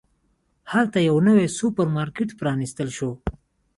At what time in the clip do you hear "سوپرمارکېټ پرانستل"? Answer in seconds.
1.57-2.89